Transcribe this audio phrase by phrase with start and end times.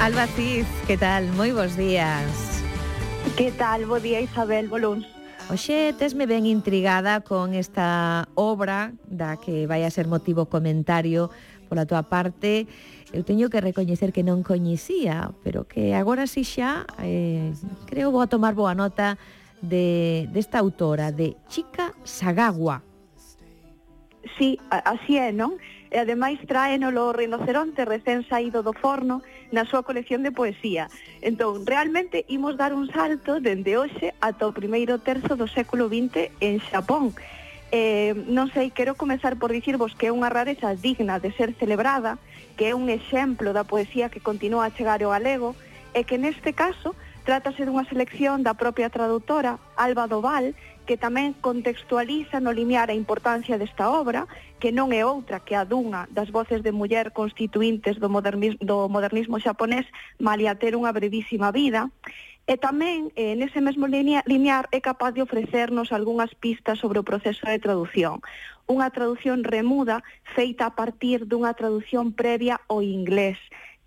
[0.00, 1.26] Alba Cid, que tal?
[1.34, 2.62] Moi bons días.
[3.34, 3.82] Que tal?
[3.82, 5.02] Bo día, Isabel Boluns.
[5.50, 11.34] Oxe, tesme ben intrigada con esta obra da que vai a ser motivo comentario
[11.66, 12.70] pola tua parte.
[13.10, 17.50] Eu teño que recoñecer que non coñecía, pero que agora si xa eh,
[17.90, 19.18] creo vou a tomar boa nota
[19.58, 22.86] de, desta autora, de Chica Sagawa.
[24.38, 25.58] Sí, así é, non?
[25.90, 30.92] e ademais tráenolo o rinoceronte recén saído do forno na súa colección de poesía.
[31.24, 36.32] Entón, realmente imos dar un salto dende hoxe ata o primeiro terzo do século XX
[36.40, 37.16] en Xapón.
[37.68, 42.16] Eh, non sei, quero comezar por dicirvos que é unha rareza digna de ser celebrada,
[42.56, 45.52] que é un exemplo da poesía que continúa a chegar ao galego,
[45.92, 46.96] e que neste caso
[47.28, 50.56] Trátase dunha selección da propia traductora Alba Doval,
[50.88, 54.24] que tamén contextualiza no limiar a importancia desta obra,
[54.56, 58.88] que non é outra que a dunha das voces de muller constituintes do modernismo, do
[58.88, 59.84] modernismo xaponés
[60.16, 61.92] malia ter unha brevísima vida,
[62.48, 67.44] e tamén eh, nese mesmo linear é capaz de ofrecernos algunhas pistas sobre o proceso
[67.44, 68.24] de traducción.
[68.64, 70.00] Unha traducción remuda
[70.32, 73.36] feita a partir dunha traducción previa ao inglés,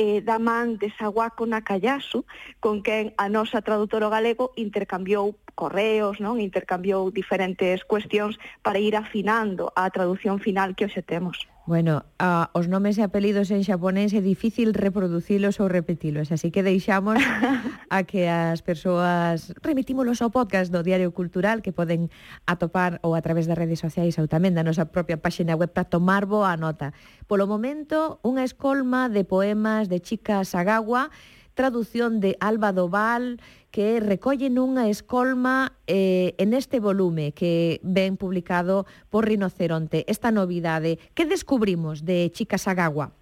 [0.00, 2.24] eh, da man de Saguaco Nakayasu,
[2.64, 9.68] con quen a nosa traductora galego intercambiou correos, non intercambiou diferentes cuestións para ir afinando
[9.76, 11.49] a traducción final que hoxe temos.
[11.66, 16.64] Bueno, uh, os nomes e apelidos en xaponés é difícil reproducilos ou repetilos, así que
[16.64, 17.20] deixamos
[17.94, 22.08] a que as persoas remitímolos ao podcast do Diario Cultural que poden
[22.48, 25.86] atopar ou a través das redes sociais ou tamén da nosa propia páxina web para
[25.86, 26.96] tomar boa nota.
[27.28, 31.12] Polo momento, unha escolma de poemas de Chica Sagawa,
[31.54, 33.36] traducción de Alba Doval,
[33.70, 40.02] que recollen unha escolma eh, en este volume que ven publicado por Rinoceronte.
[40.10, 43.14] Esta novidade, que descubrimos de Chica Sagawa?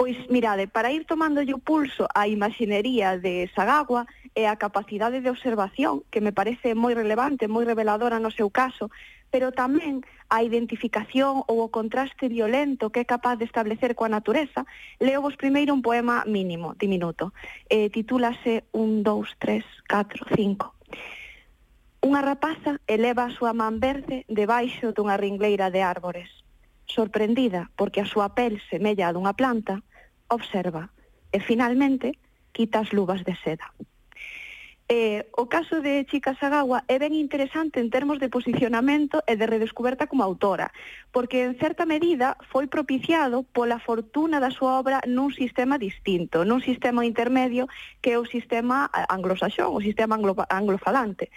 [0.00, 5.28] Pois mirade, para ir tomándolle o pulso á imaxinería de Sagagua e a capacidade de
[5.28, 8.88] observación, que me parece moi relevante, moi reveladora no seu caso,
[9.28, 10.00] pero tamén
[10.32, 14.64] a identificación ou o contraste violento que é capaz de establecer coa natureza,
[15.04, 17.36] leo vos primeiro un poema mínimo, diminuto.
[17.68, 22.08] Eh, titúlase 1, 2, 3, 4, 5.
[22.08, 26.32] Unha rapaza eleva a súa man verde debaixo dunha ringleira de árbores.
[26.88, 29.84] Sorprendida porque a súa pel semella a dunha planta,
[30.30, 30.90] observa
[31.34, 32.18] e finalmente
[32.54, 33.68] quitas luvas de seda.
[34.92, 39.46] Eh, o caso de Chica Sagawa é ben interesante en termos de posicionamento e de
[39.46, 40.74] redescoberta como autora,
[41.14, 46.58] porque en certa medida foi propiciado pola fortuna da súa obra nun sistema distinto, nun
[46.58, 47.70] sistema intermedio
[48.02, 51.30] que é o sistema anglosaxón, o sistema anglo anglofalante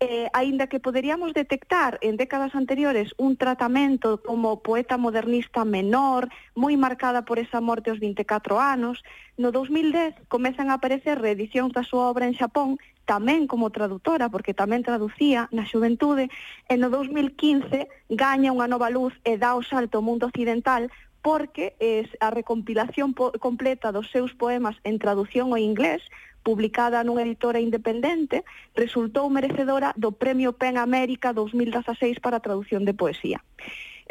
[0.00, 6.72] eh, aínda que poderíamos detectar en décadas anteriores un tratamento como poeta modernista menor, moi
[6.80, 9.04] marcada por esa morte aos 24 anos,
[9.36, 14.56] no 2010 comezan a aparecer reedicións da súa obra en Xapón, tamén como traductora, porque
[14.56, 16.32] tamén traducía na xuventude,
[16.64, 20.88] e no 2015 gaña unha nova luz e dá o salto ao mundo occidental
[21.20, 26.00] porque es a recompilación completa dos seus poemas en traducción ao inglés
[26.42, 32.94] publicada nunha editora independente, resultou merecedora do Premio PEN América 2016 para a traducción de
[32.94, 33.40] poesía.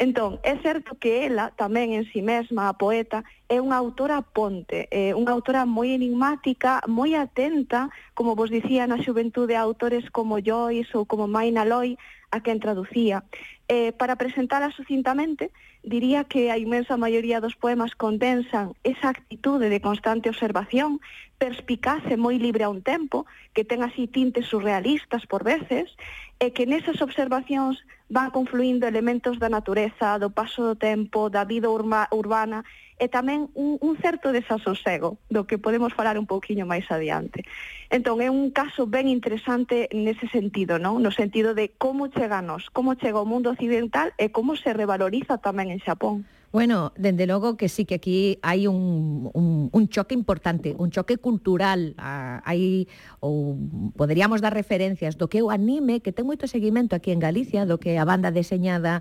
[0.00, 3.20] Entón, é certo que ela tamén en si sí mesma, a poeta,
[3.52, 8.96] é unha autora ponte, é unha autora moi enigmática, moi atenta, como vos dicía na
[8.96, 12.00] xuventude a autores como Joyce ou como Maina Loy,
[12.32, 13.28] a quen traducía.
[13.68, 15.52] Eh, para presentala sucintamente,
[15.84, 21.04] diría que a inmensa maioría dos poemas condensan esa actitude de constante observación,
[21.36, 25.92] perspicace moi libre a un tempo, que ten así tintes surrealistas por veces,
[26.40, 27.76] e que nesas observacións
[28.08, 32.64] van confluindo elementos da natureza, do paso do tempo, da vida urma, urbana
[32.96, 37.44] e tamén un, un certo desasosego, do que podemos falar un pouquiño máis adiante.
[37.92, 41.04] Entón, é un caso ben interesante nese sentido, non?
[41.04, 45.68] no sentido de como cheganos, como chega o mundo occidental e como se revaloriza tamén
[45.68, 46.24] en Xapón.
[46.52, 51.16] Bueno, dende logo que sí que aquí hai un, un, un choque importante, un choque
[51.16, 52.90] cultural, Ah, hai
[53.22, 53.54] ou
[53.94, 55.14] poderíamos dar referencias.
[55.14, 58.04] Do que é o anime que ten moito seguimento aquí en Galicia, do que a
[58.04, 58.98] banda deseñada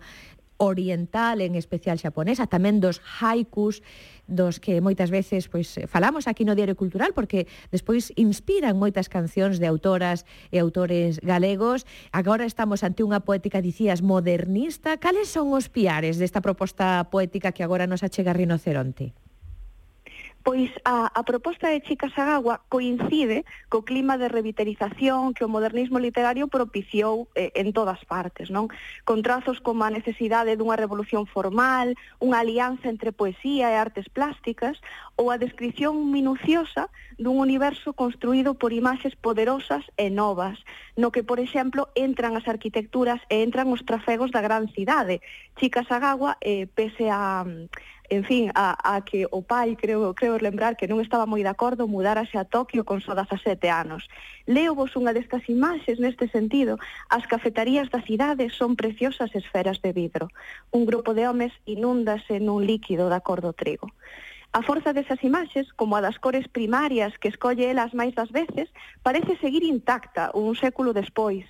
[0.59, 3.79] oriental, en especial xaponesa, tamén dos haikus,
[4.27, 9.09] dos que moitas veces pois eh, falamos aquí no Diario Cultural porque despois inspiran moitas
[9.09, 11.87] cancións de autoras e autores galegos.
[12.11, 14.99] Agora estamos ante unha poética, dicías, modernista.
[15.01, 19.15] Cales son os piares desta proposta poética que agora nos achega Rinoceronte?
[20.43, 25.99] pois a, a proposta de Chica Sagagua coincide co clima de revitalización que o modernismo
[25.99, 28.71] literario propiciou eh, en todas partes, non?
[29.03, 31.93] Con trazos como a necesidade dunha revolución formal,
[32.23, 34.79] unha alianza entre poesía e artes plásticas,
[35.19, 36.87] ou a descripción minuciosa
[37.19, 40.55] dun universo construído por imaxes poderosas e novas,
[40.95, 45.19] no que, por exemplo, entran as arquitecturas e entran os trafegos da gran cidade.
[45.59, 47.43] Chica Sagagua, eh, pese a
[48.09, 51.53] en fin, a, a que o pai, creo, creo lembrar, que non estaba moi de
[51.53, 54.09] acordo, mudarase a Tokio con só 17 anos.
[54.49, 56.81] Leo vos unha destas imaxes neste sentido.
[57.13, 60.33] As cafetarías da cidade son preciosas esferas de vidro.
[60.73, 63.93] Un grupo de homes inúndase nun líquido de acordo trigo.
[64.57, 68.73] A forza desas imaxes, como a das cores primarias que escolle elas máis das veces,
[69.05, 71.45] parece seguir intacta un século despois.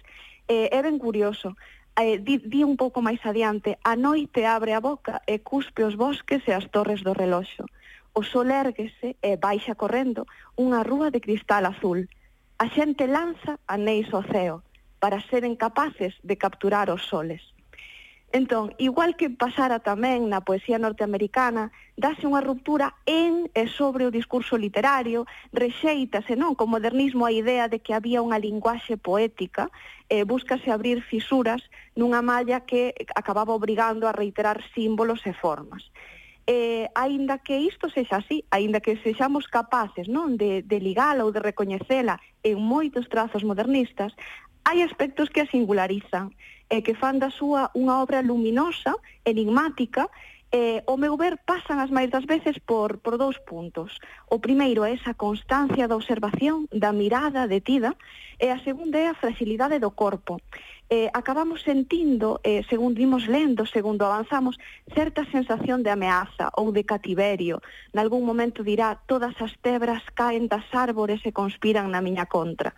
[0.51, 1.55] Eh, é ben curioso
[1.99, 5.95] eh, di, di un pouco máis adiante, a noite abre a boca e cuspe os
[5.99, 7.67] bosques e as torres do reloxo.
[8.15, 10.23] O sol erguese e baixa correndo
[10.55, 12.07] unha rúa de cristal azul.
[12.57, 14.63] A xente lanza anéis ao ceo
[14.99, 17.43] para seren capaces de capturar os soles.
[18.31, 24.13] Entón, igual que pasara tamén na poesía norteamericana, dase unha ruptura en e sobre o
[24.13, 29.73] discurso literario, rexeitase non co modernismo a idea de que había unha linguaxe poética,
[30.13, 31.65] e búscase abrir fisuras
[31.97, 35.89] nunha malla que acababa obrigando a reiterar símbolos e formas.
[36.45, 41.33] Eh, aínda que isto sexa así, aínda que sexamos capaces non de, de ligala ou
[41.33, 44.13] de recoñecela en moitos trazos modernistas,
[44.69, 46.29] hai aspectos que a singularizan
[46.69, 48.93] e que fan da súa unha obra luminosa,
[49.25, 50.07] enigmática,
[50.51, 54.01] eh, o meu ver pasan as máis das veces por, por dous puntos.
[54.29, 57.93] O primeiro é esa constancia da observación, da mirada detida,
[58.41, 60.41] e a segunda é a fragilidade do corpo.
[60.89, 64.57] Eh, acabamos sentindo, eh, segundo vimos lendo, segundo avanzamos,
[64.89, 67.61] certa sensación de ameaza ou de cativerio.
[67.93, 72.73] Nalgún momento dirá, todas as tebras caen das árbores e conspiran na miña contra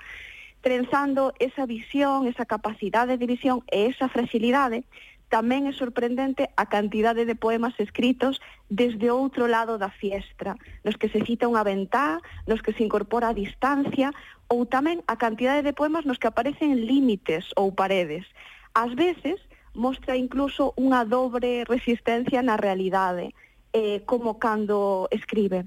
[0.61, 4.85] trenzando esa visión, esa capacidade de visión e esa fragilidade,
[5.31, 11.07] tamén é sorprendente a cantidade de poemas escritos desde outro lado da fiestra, nos que
[11.07, 14.11] se cita unha ventá, nos que se incorpora a distancia,
[14.51, 18.27] ou tamén a cantidade de poemas nos que aparecen límites ou paredes.
[18.75, 19.39] Ás veces,
[19.71, 23.31] mostra incluso unha dobre resistencia na realidade,
[23.71, 25.63] eh, como cando escribe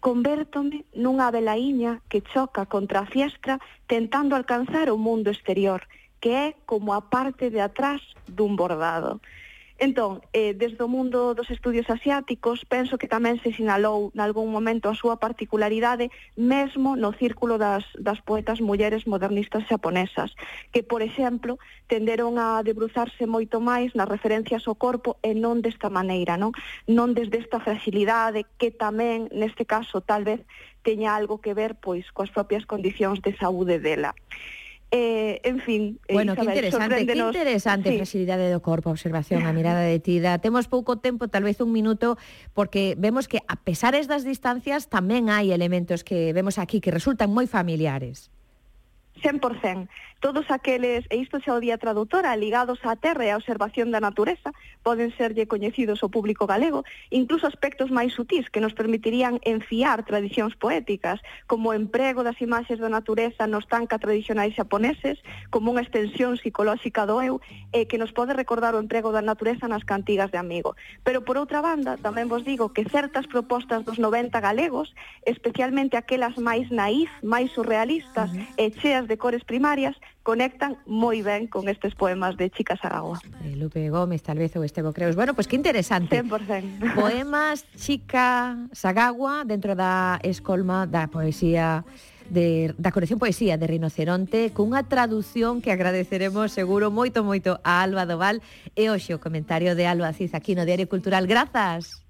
[0.00, 5.84] convértome nunha velaíña que choca contra a fiestra tentando alcanzar o mundo exterior,
[6.20, 9.20] que é como a parte de atrás dun bordado.
[9.80, 14.92] Entón, eh, desde o mundo dos estudios asiáticos, penso que tamén se sinalou nalgún momento
[14.92, 20.36] a súa particularidade mesmo no círculo das, das poetas mulleres modernistas xaponesas,
[20.68, 21.56] que, por exemplo,
[21.88, 26.52] tenderon a debruzarse moito máis nas referencias ao corpo e non desta maneira, non?
[26.84, 30.44] Non desde esta fragilidade que tamén, neste caso, tal vez
[30.84, 34.12] teña algo que ver pois coas propias condicións de saúde dela.
[34.90, 37.98] Eh, en fin, eh, bueno, Isabel, que interesante, que interesante sí.
[37.98, 40.42] facilidade do corpo, observación, a mirada de tida.
[40.42, 42.18] Temos pouco tempo, tal vez un minuto,
[42.58, 47.30] porque vemos que a pesar das distancias tamén hai elementos que vemos aquí que resultan
[47.30, 48.34] moi familiares.
[49.22, 49.88] 100%.
[50.20, 54.04] Todos aqueles, e isto xa o día traductora, ligados á terra e á observación da
[54.04, 54.52] natureza,
[54.84, 60.52] poden serlle coñecidos ao público galego, incluso aspectos máis sutís que nos permitirían enfiar tradicións
[60.60, 65.16] poéticas, como o emprego das imaxes da natureza nos tanka tradicionais xaponeses,
[65.48, 67.40] como unha extensión psicolóxica do eu,
[67.72, 70.76] e que nos pode recordar o emprego da natureza nas cantigas de amigo.
[71.00, 74.92] Pero por outra banda, tamén vos digo que certas propostas dos 90 galegos,
[75.24, 78.28] especialmente aquelas máis naif, máis surrealistas,
[78.60, 83.18] e cheas de cores primarias conectan moi ben con estes poemas de Chica Saragua.
[83.42, 85.18] Eh, Lupe Gómez, tal vez, ou Estevo Creus.
[85.18, 86.22] Bueno, pois pues, que interesante.
[86.22, 86.94] 100%.
[87.02, 91.82] Poemas Chica Sagagua dentro da escolma da poesía
[92.30, 98.06] de, da colección Poesía de Rinoceronte cunha traducción que agradeceremos seguro moito moito a Alba
[98.06, 98.38] Doval
[98.78, 101.26] e hoxe o comentario de Alba Ciz aquí no Diario Cultural.
[101.26, 102.06] Grazas.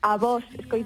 [0.00, 0.84] A vos, escoitamos.